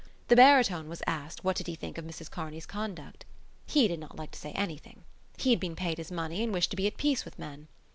The 0.29 0.35
baritone 0.35 0.89
was 0.89 1.03
asked 1.05 1.43
what 1.43 1.55
did 1.55 1.67
he 1.67 1.75
think 1.75 1.99
of 1.99 2.05
Mrs 2.05 2.31
Kearney's 2.31 2.65
conduct. 2.65 3.23
He 3.67 3.87
did 3.87 3.99
not 3.99 4.15
like 4.15 4.31
to 4.31 4.39
say 4.39 4.49
anything. 4.53 5.03
He 5.37 5.51
had 5.51 5.59
been 5.59 5.75
paid 5.75 5.99
his 5.99 6.11
money 6.11 6.41
and 6.41 6.51
wished 6.51 6.71
to 6.71 6.75
be 6.75 6.87
at 6.87 6.97
peace 6.97 7.23
with 7.23 7.37
men. 7.37 7.67